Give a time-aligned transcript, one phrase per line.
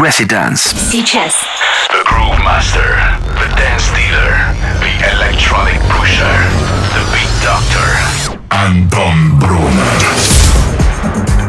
[0.00, 0.72] Residence.
[0.90, 1.34] Сейчас.
[1.90, 2.96] The Groove Master,
[3.36, 4.32] The Dance Dealer,
[4.80, 6.38] The Electronic Pusher,
[6.94, 7.98] The Big Doctor,
[8.48, 11.39] Антон Брунер.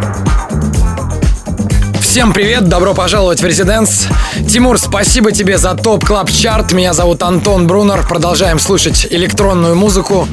[2.12, 4.08] Всем привет, добро пожаловать в Резиденс.
[4.46, 8.06] Тимур, спасибо тебе за топ клаб чарт Меня зовут Антон Брунер.
[8.06, 10.28] Продолжаем слушать электронную музыку.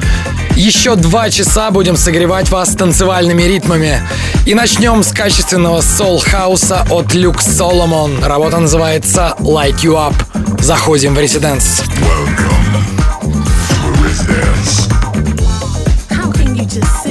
[0.57, 4.01] Еще два часа будем согревать вас танцевальными ритмами.
[4.45, 8.21] И начнем с качественного сол-хауса от Люк Соломон.
[8.25, 10.61] Работа называется «Light You Up».
[10.61, 11.81] Заходим в Резиденс.
[12.01, 12.75] Welcome
[13.69, 14.89] to Residence.
[16.09, 17.08] How can you just say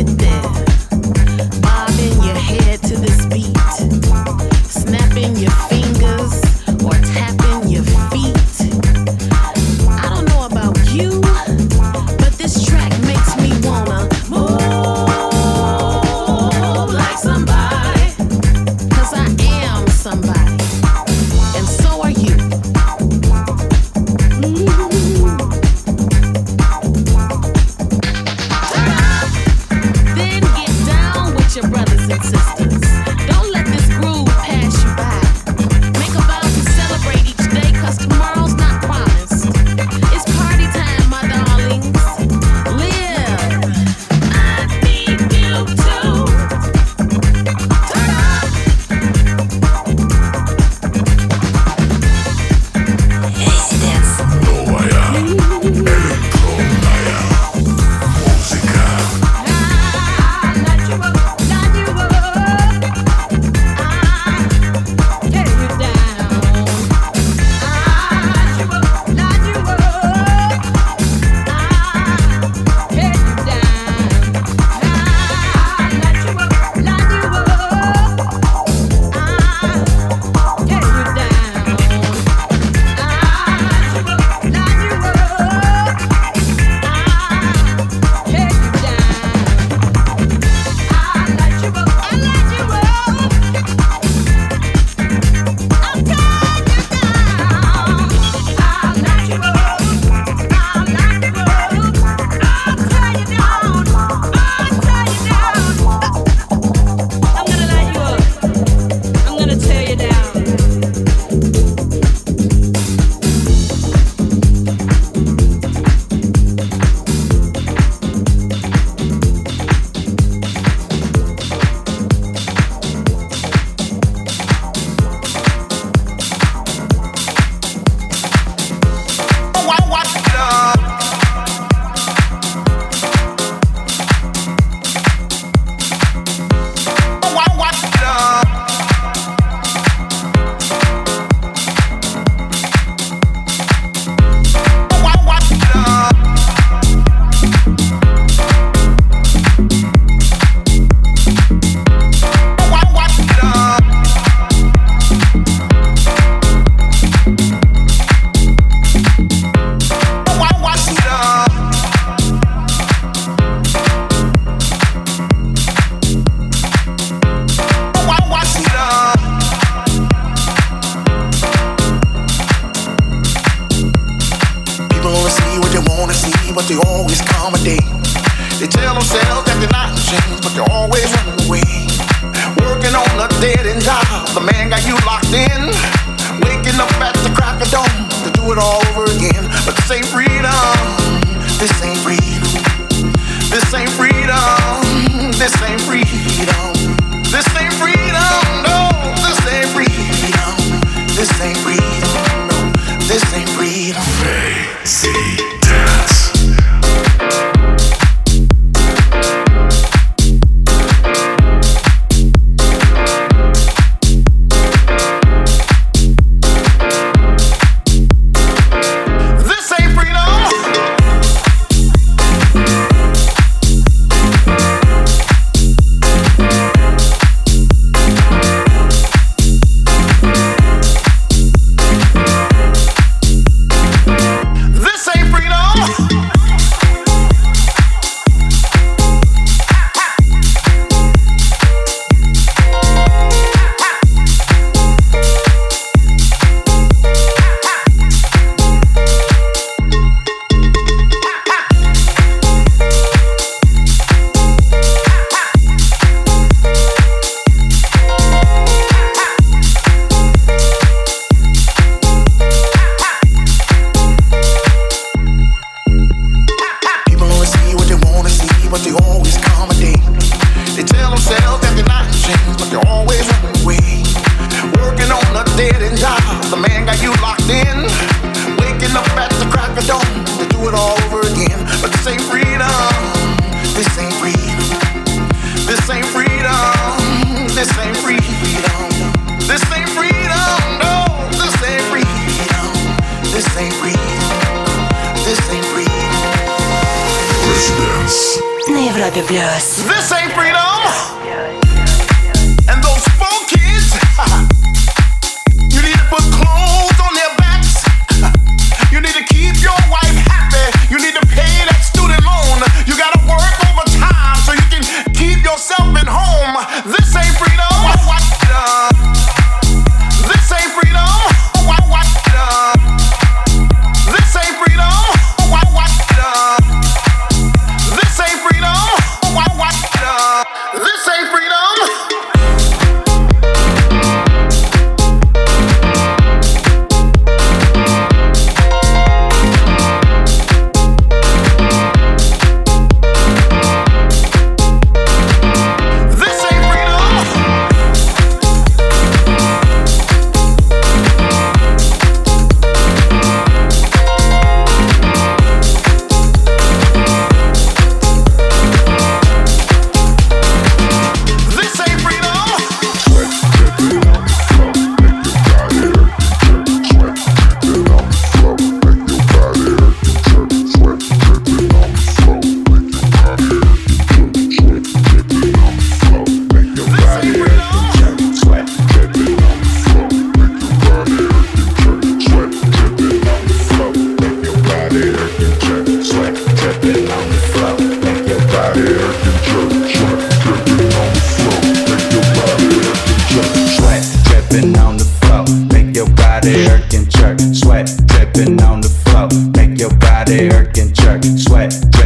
[401.22, 401.97] sweat.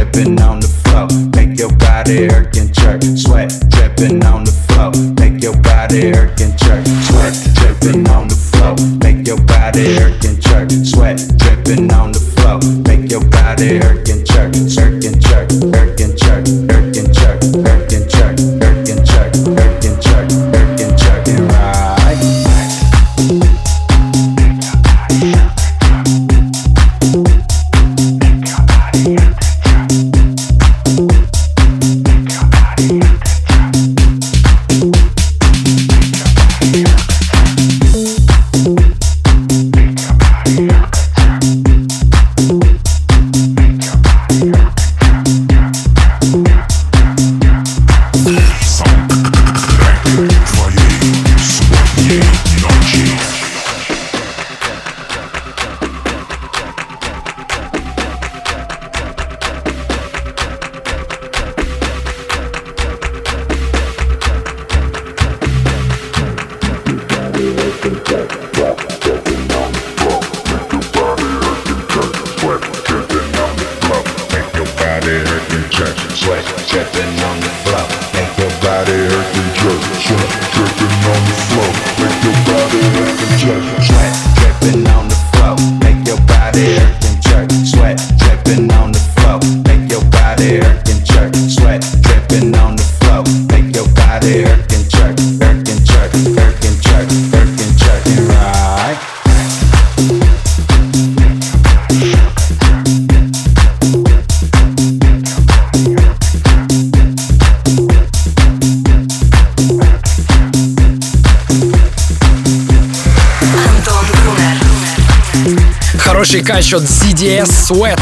[116.43, 118.01] Пикачо ZDS Sweat.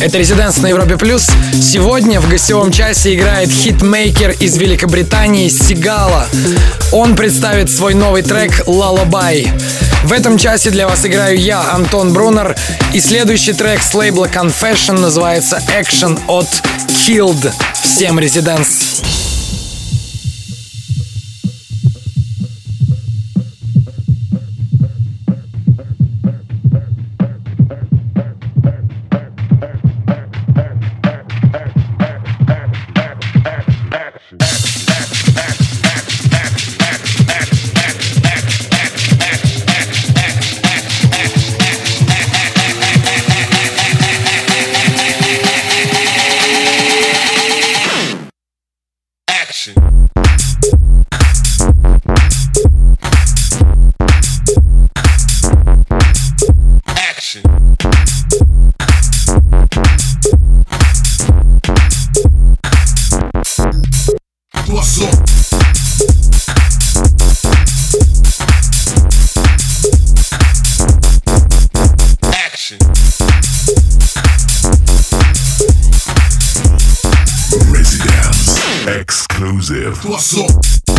[0.00, 1.28] Это резиденс на Европе Плюс.
[1.60, 6.28] Сегодня в гостевом часе играет хитмейкер из Великобритании Сигала.
[6.92, 9.52] Он представит свой новый трек «Лалабай».
[10.04, 12.54] В этом часе для вас играю я, Антон Брунер,
[12.92, 16.46] и следующий трек с лейбла Confession называется «Action» от
[16.86, 17.50] Killed.
[17.82, 18.91] Всем резиденс!
[79.42, 80.91] Exclusive.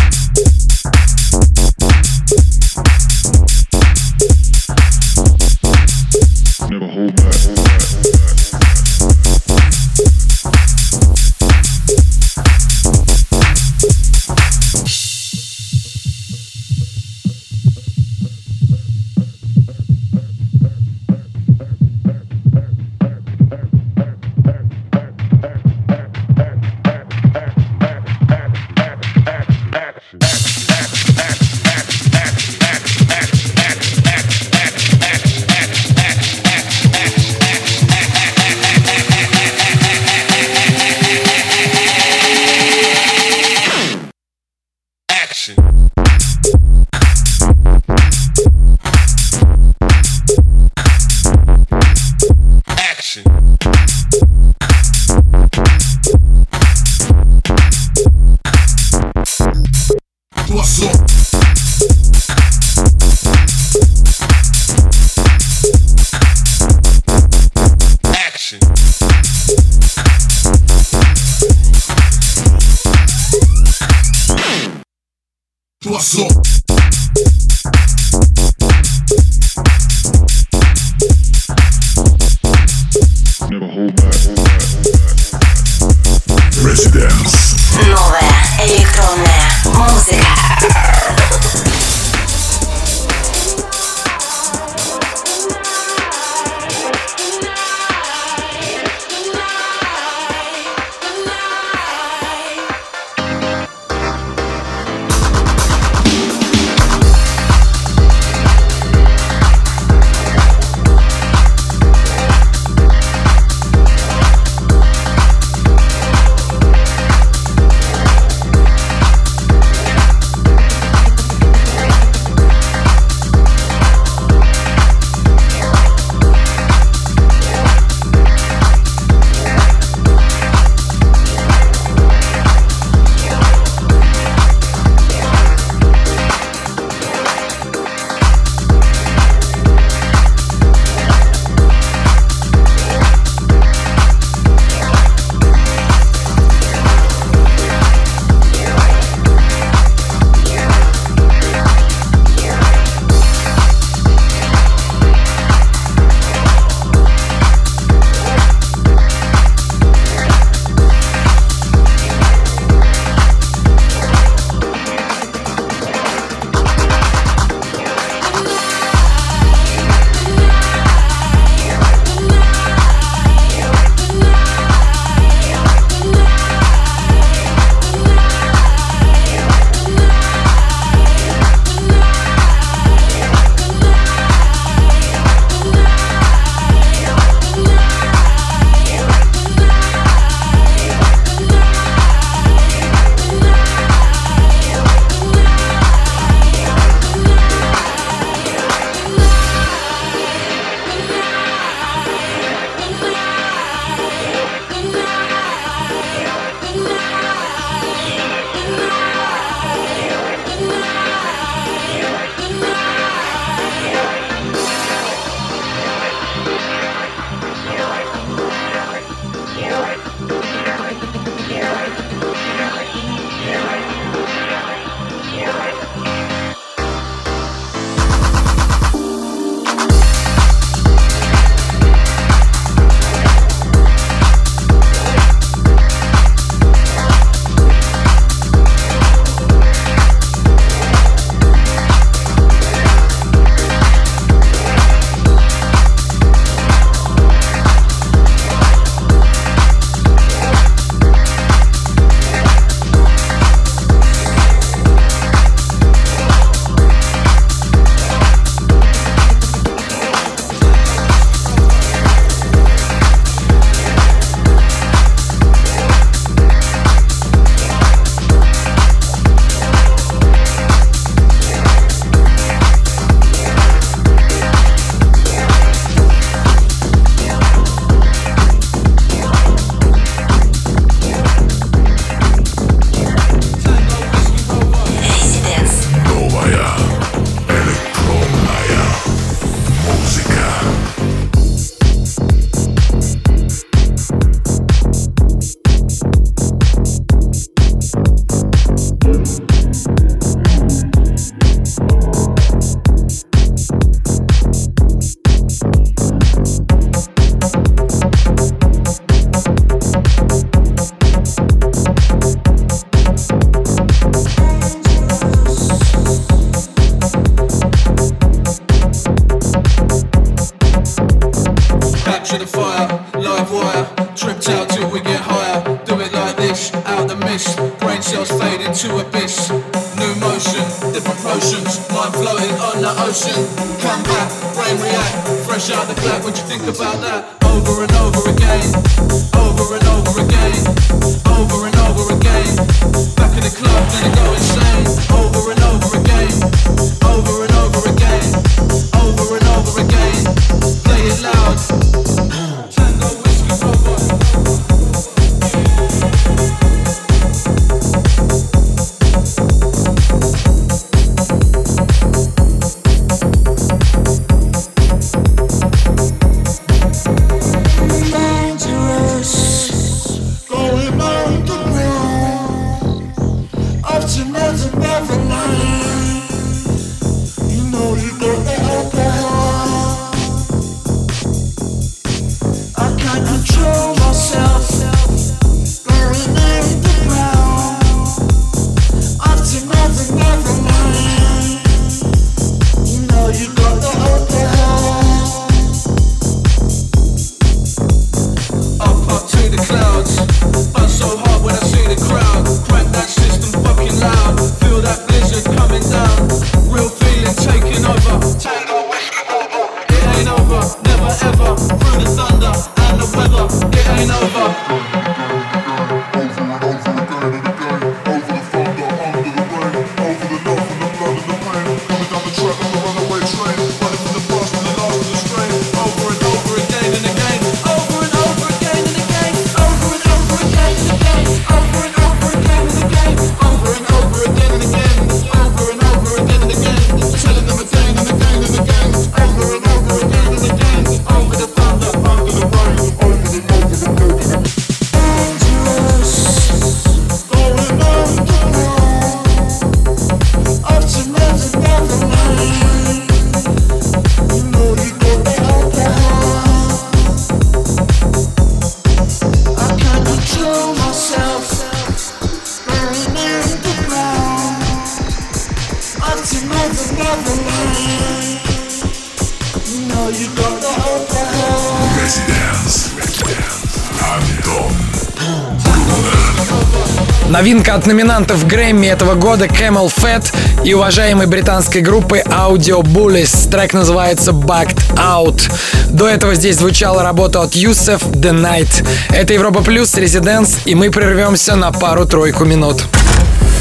[477.34, 480.32] Новинка от номинантов Грэмми этого года Camel Fat
[480.64, 483.50] и уважаемой британской группы Audio Bullies.
[483.50, 485.52] Трек называется Backed Out.
[485.90, 488.88] До этого здесь звучала работа от Юсеф The Night.
[489.10, 492.84] Это Европа Плюс, Резиденс, и мы прервемся на пару-тройку минут.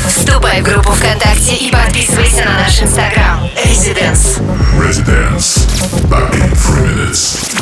[0.07, 3.49] Вступай в группу ВКонтакте и подписывайся на наш инстаграм.
[3.65, 4.39] Residence.
[4.79, 5.67] Residence.
[6.11, 7.57] Back in three minutes.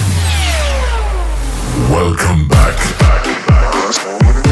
[1.89, 2.75] Welcome back.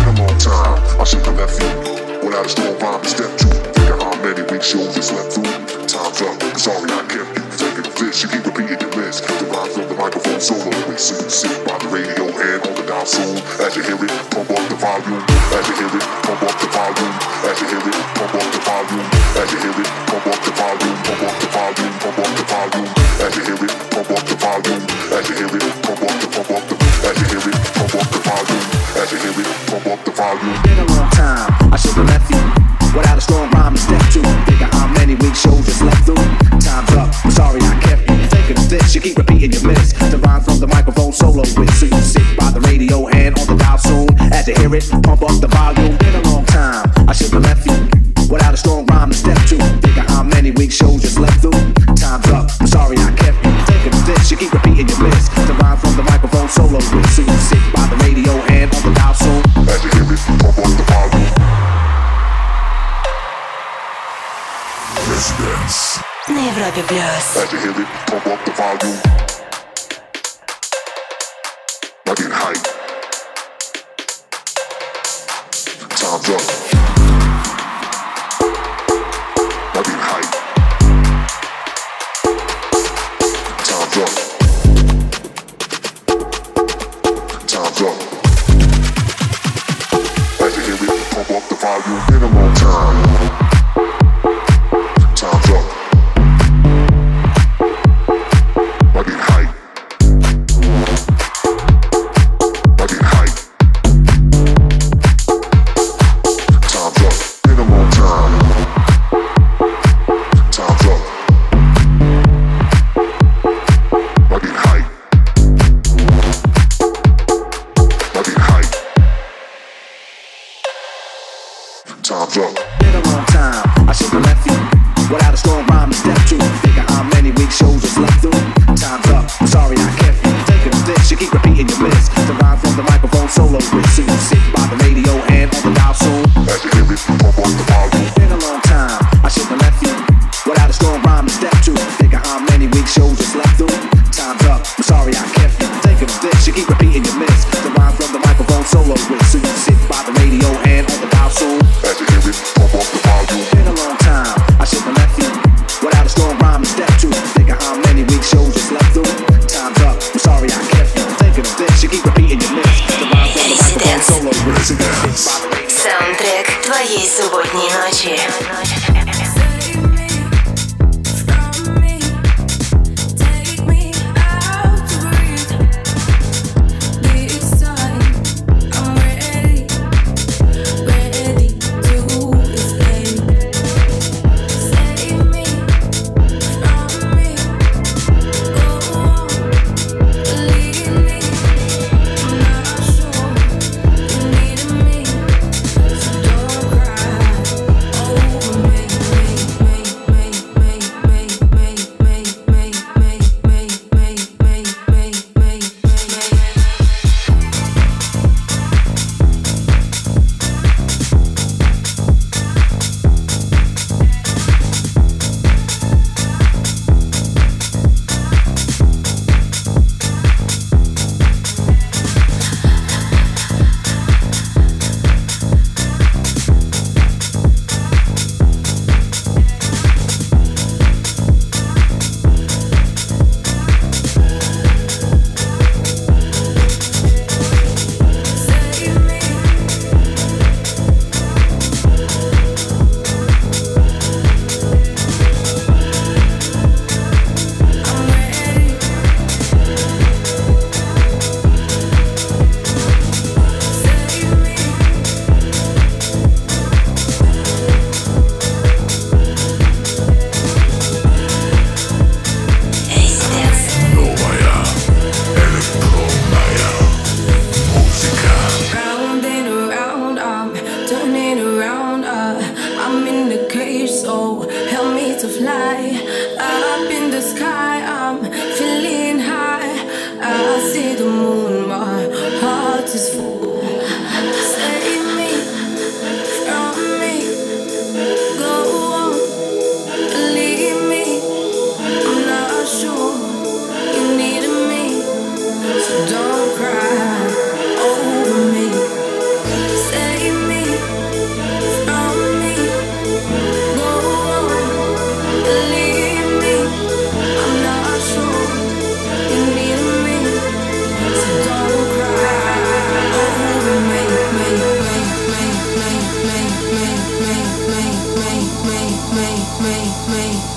[0.09, 3.31] I should have left you without a strong rhyme to step.
[3.39, 5.45] Think of how many weeks you slept through.
[5.87, 7.45] Time's up, sorry I kept you.
[7.59, 8.88] Taking the fish, you keep repeating
[10.41, 10.71] solo.
[10.89, 13.39] You sit by the radio and on the dial soon.
[13.59, 15.23] As you hear it, pump up the volume.
[15.55, 17.15] As you hear it, pump up the volume.
[17.43, 19.07] As you hear it, pump up the volume.
[19.35, 20.97] As you hear it, pump up the volume.
[21.03, 21.93] Pump up the volume.
[21.99, 22.91] Pump up the volume.
[23.19, 24.83] As you hear it, pump up the volume.
[25.11, 26.75] As you hear it, pump up the pump up the.
[27.09, 28.65] As you hear it, pump up the volume.
[28.99, 30.57] As you hear it, pump up the volume.
[30.63, 32.43] Been a long time, I should have left you
[32.95, 34.21] without a strong rhyme to step to.
[34.23, 36.23] Of how many weeks shows you slept through.
[36.63, 38.17] Time's up, I'm sorry I kept you.
[38.31, 39.98] Thinking of this, you keep repeating your miss.
[44.71, 45.38] It, pump up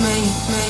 [0.02, 0.61] We can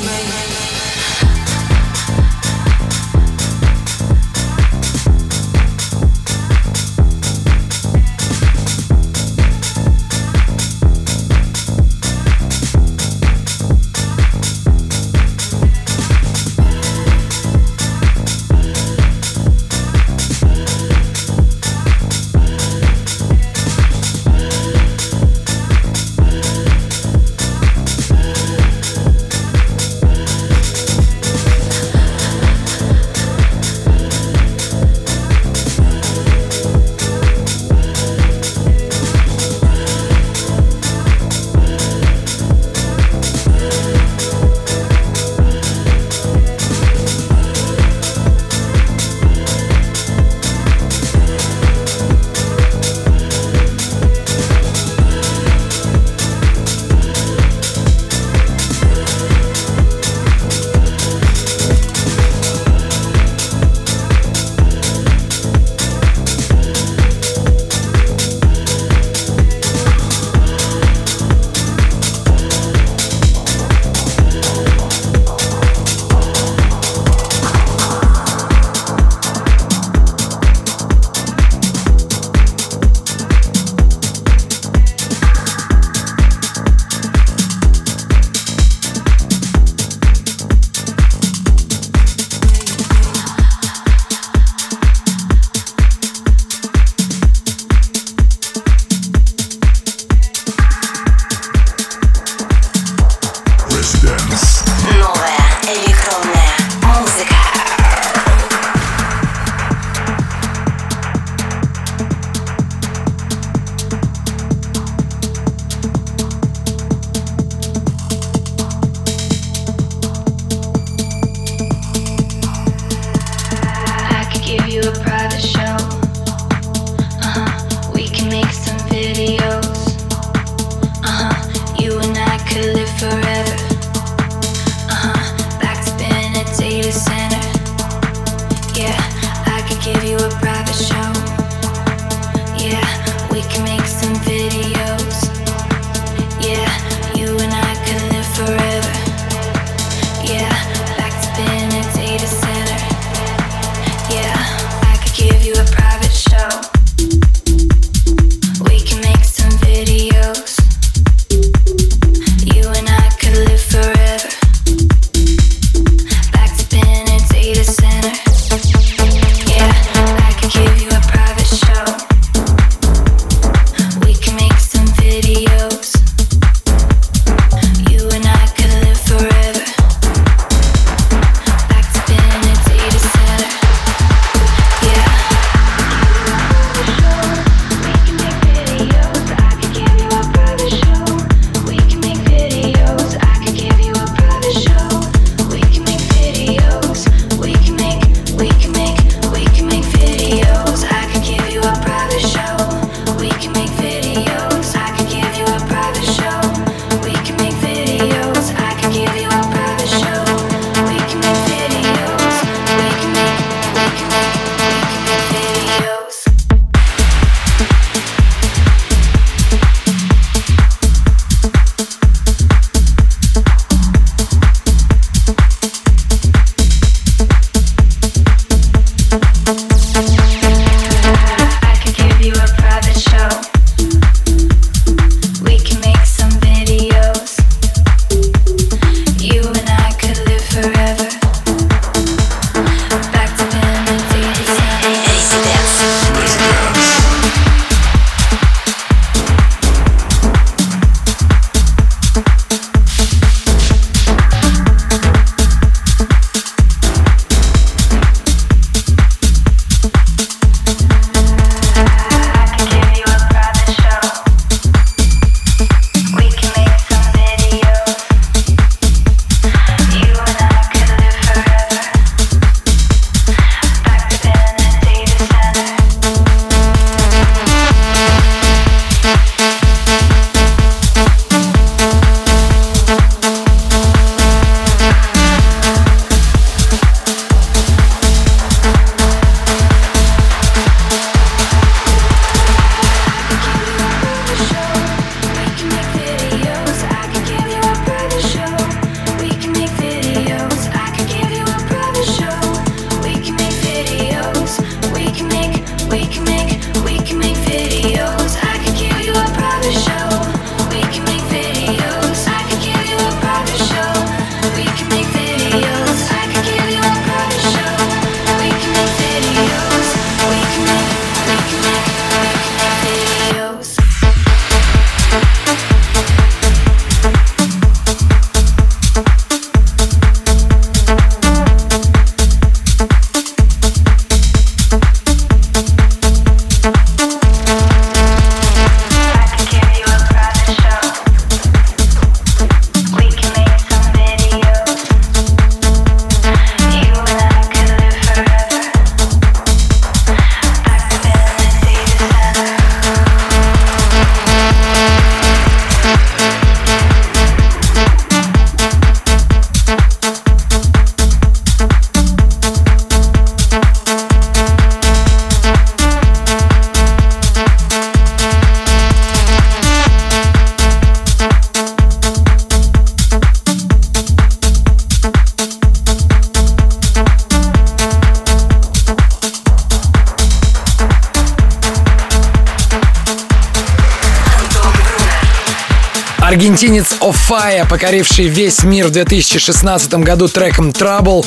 [386.42, 391.24] Аргентинец Офая, покоривший весь мир в 2016 году треком Trouble,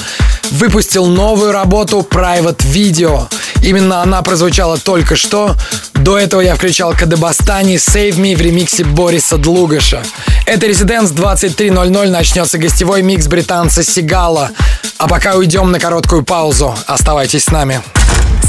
[0.51, 3.25] выпустил новую работу Private Video.
[3.61, 5.55] Именно она прозвучала только что.
[5.93, 10.03] До этого я включал Кадебастани Save Me в ремиксе Бориса Длугаша.
[10.45, 14.51] Это Резиденс 23.00 начнется гостевой микс британца Сигала.
[14.97, 16.77] А пока уйдем на короткую паузу.
[16.87, 17.81] Оставайтесь с нами.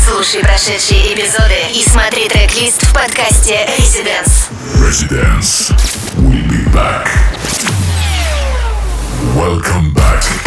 [0.04, 4.48] Слушай прошедшие эпизоды и смотри трек-лист в подкасте Residence.
[4.80, 5.72] Residence.
[6.76, 7.06] Back.
[9.34, 10.45] Welcome back.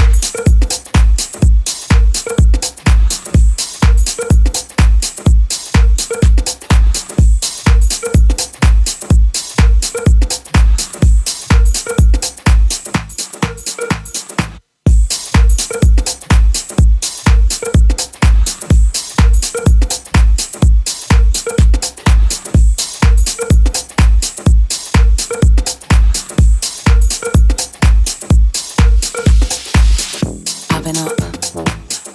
[30.90, 31.22] Been up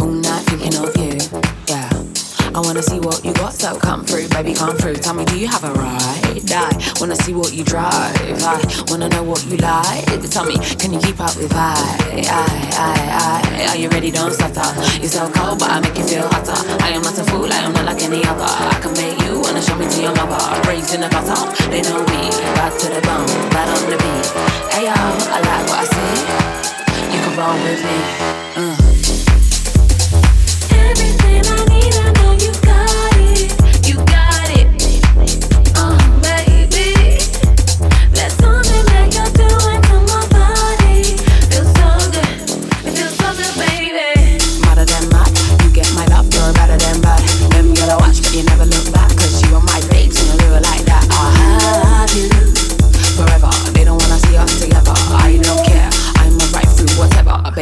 [0.01, 1.15] all night thinking of you.
[1.71, 1.87] Yeah.
[2.59, 4.97] I wanna see what you got, so come through, baby, come through.
[4.97, 6.43] Tell me, do you have a ride?
[6.51, 8.19] I wanna see what you drive.
[8.43, 8.59] I
[8.89, 10.07] wanna know what you like.
[10.29, 11.79] Tell me, can you keep up with I?
[12.27, 12.43] I,
[12.75, 13.67] I, I.
[13.71, 14.11] Are you ready?
[14.11, 14.67] Don't stutter.
[14.99, 16.59] You're so cold, but I make you feel hotter.
[16.83, 18.43] I am not a fool, I am not like any other.
[18.43, 20.43] I can make you wanna show me to your mother.
[20.67, 21.39] Raised in the gutter,
[21.71, 22.27] they know me.
[22.59, 24.27] Back to the bone, right on the beat.
[24.75, 24.95] Hey yo,
[25.31, 26.84] I like what I see.
[27.37, 27.99] Roll with me.
[28.55, 28.77] Uh.
[30.71, 33.04] Everything I need, I know you got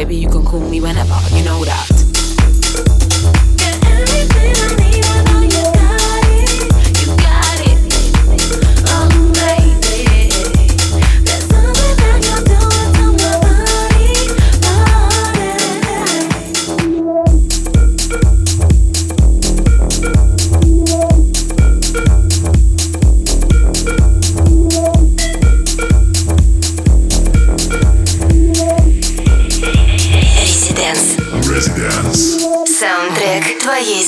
[0.03, 1.92] Baby, you can call me whenever, you know that.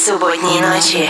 [0.05, 1.09] субботней ночи.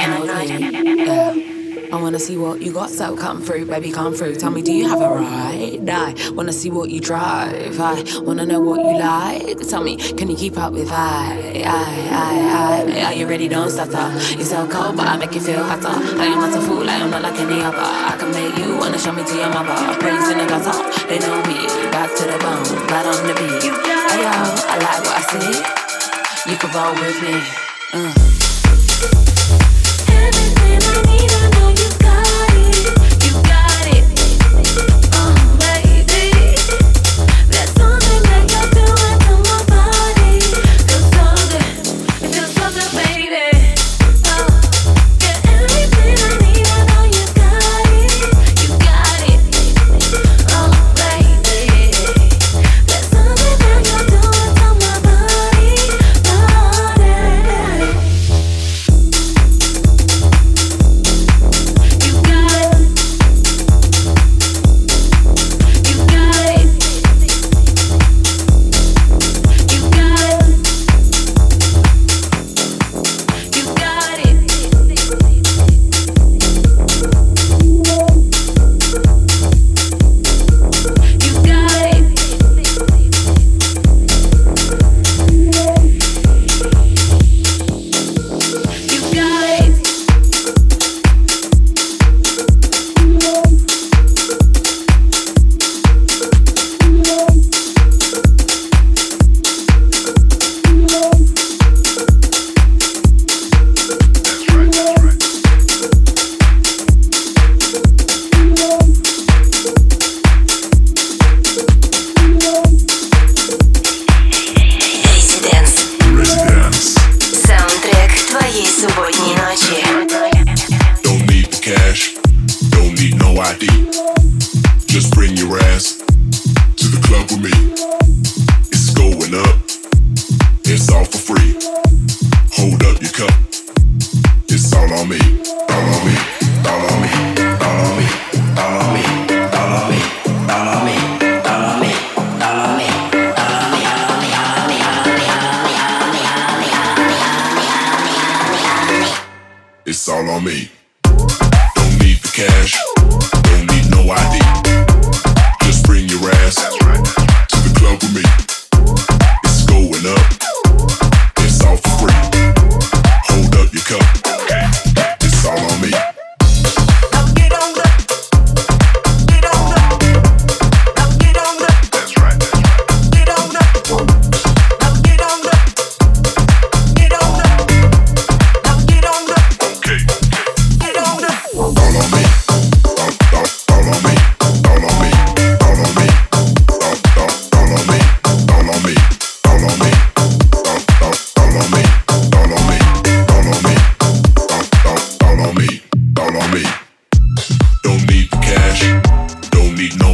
[0.96, 1.50] Yeah.
[1.92, 4.36] I wanna see what you got, so come through, baby, come through.
[4.36, 5.90] Tell me, do you have a ride?
[5.90, 7.80] I wanna see what you drive.
[7.80, 9.58] I wanna know what you like.
[9.68, 11.64] Tell me, can you keep up with I?
[11.66, 13.04] I, I, I.
[13.06, 13.48] Are you ready?
[13.48, 14.06] Don't stutter.
[14.36, 15.88] You're so cold, but I make you feel hotter.
[15.88, 17.78] I am not a fool, I am not like any other.
[17.80, 19.74] I can make you wanna show me to your mother.
[19.98, 20.76] Praise in the gutter,
[21.08, 21.66] they know me.
[21.90, 23.62] Back to the bone, right on the beat.
[23.66, 24.30] Hey yo,
[24.70, 26.50] I like what I see.
[26.52, 27.42] You can roll with me.
[27.92, 28.33] Uh.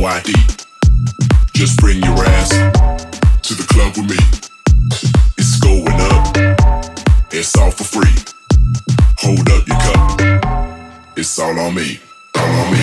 [0.01, 0.33] NYD.
[1.53, 4.17] Just bring your ass to the club with me.
[5.37, 6.35] It's going up,
[7.31, 8.09] it's all for free.
[9.19, 10.19] Hold up your cup,
[11.15, 11.99] it's all on me.
[12.35, 12.81] All on me,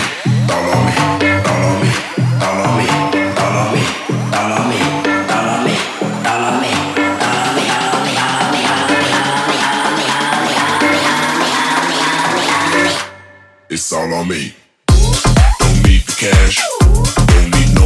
[0.49, 0.95] all on me,
[1.43, 1.91] all on me,
[2.39, 2.87] all on me,
[3.35, 3.83] all on me,
[4.31, 4.79] all on me,
[5.35, 6.69] all on me, all on me.
[13.69, 14.53] It's all on me.
[14.87, 16.78] Don't need the cash.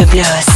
[0.00, 0.49] the blues.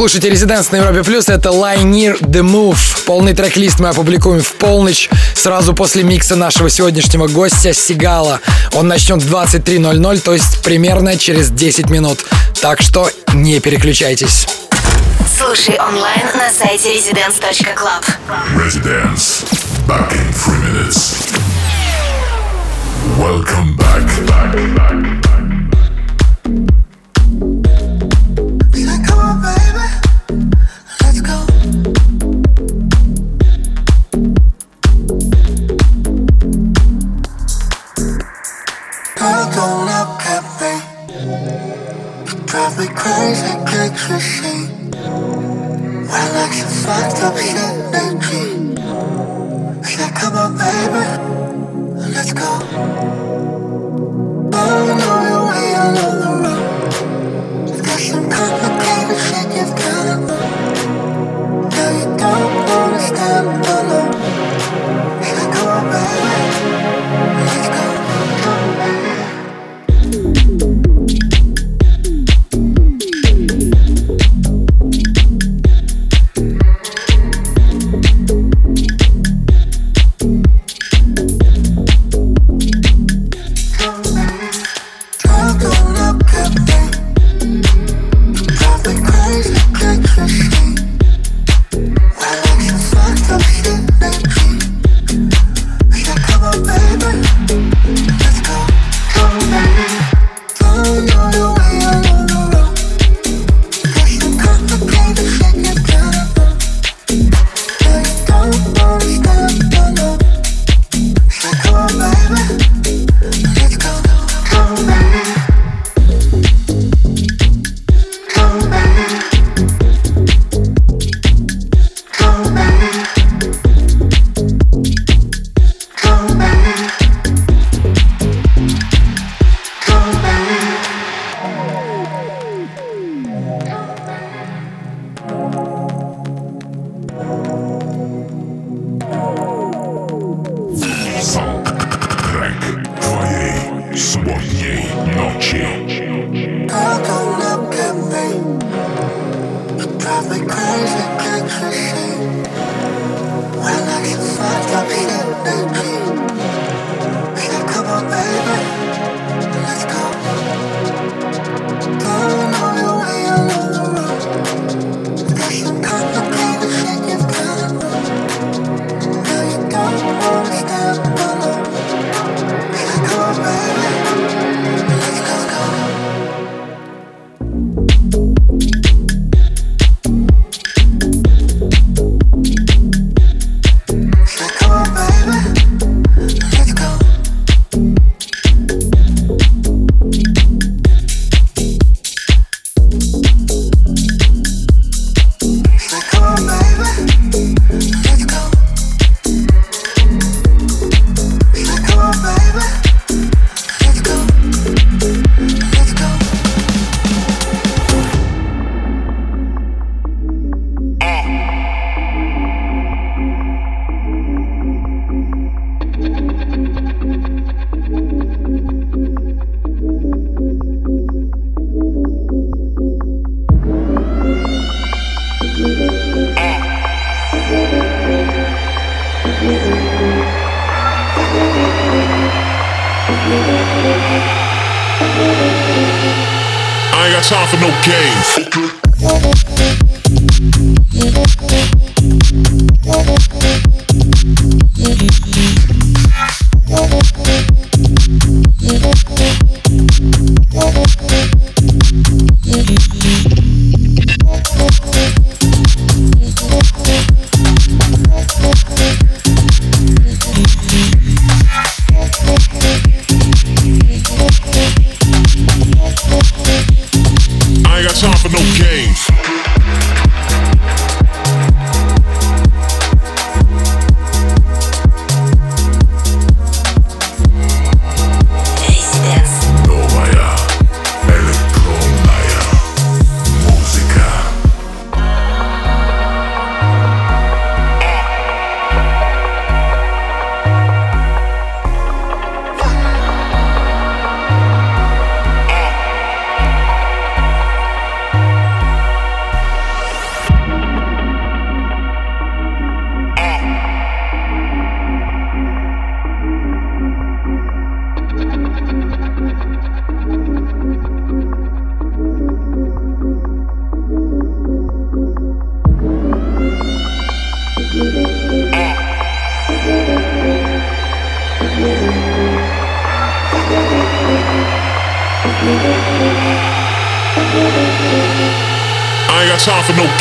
[0.00, 1.28] Вы слушаете Резиденс на Европе Плюс.
[1.28, 3.04] Это Lie Near The Move.
[3.04, 8.40] Полный трек-лист мы опубликуем в полночь, сразу после микса нашего сегодняшнего гостя Сигала.
[8.72, 12.24] Он начнет в 23.00, то есть примерно через 10 минут.
[12.62, 14.46] Так что не переключайтесь.
[15.38, 18.02] Слушай онлайн на сайте residence.club.
[18.56, 19.44] Residence.
[19.86, 21.30] Back in three minutes.
[23.18, 24.06] Welcome back.
[24.26, 25.09] back, back,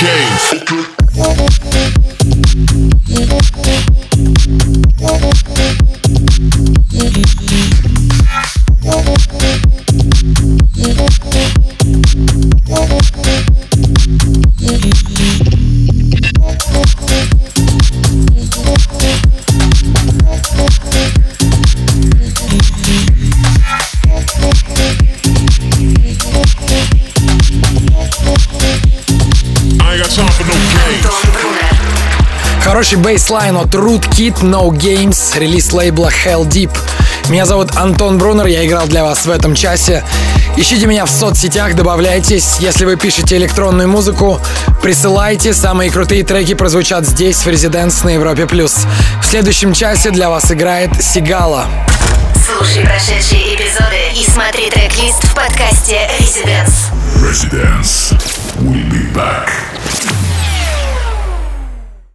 [0.02, 0.49] games.
[33.30, 36.72] Бейслайн от Rootkit No Games, релиз лейбла Hell Deep.
[37.28, 40.04] Меня зовут Антон Брунер, я играл для вас в этом часе.
[40.58, 42.56] Ищите меня в соцсетях, добавляйтесь.
[42.60, 44.40] Если вы пишете электронную музыку,
[44.82, 45.54] присылайте.
[45.54, 48.48] Самые крутые треки прозвучат здесь, в Резиденс на Европе+.
[48.48, 48.78] плюс.
[49.22, 51.68] В следующем часе для вас играет Сигала.
[52.48, 56.90] Слушай прошедшие эпизоды и смотри трек-лист в подкасте Residence.
[57.22, 58.12] Residence.
[58.58, 59.69] We'll be back.